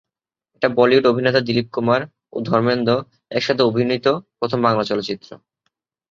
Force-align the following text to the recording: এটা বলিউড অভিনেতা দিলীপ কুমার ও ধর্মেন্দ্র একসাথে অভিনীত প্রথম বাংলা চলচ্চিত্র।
এটা 0.55 0.67
বলিউড 0.69 1.05
অভিনেতা 1.07 1.39
দিলীপ 1.39 1.67
কুমার 1.71 2.01
ও 2.33 2.37
ধর্মেন্দ্র 2.41 2.91
একসাথে 3.31 3.63
অভিনীত 3.63 4.05
প্রথম 4.39 4.59
বাংলা 4.61 4.83
চলচ্চিত্র। 4.83 5.29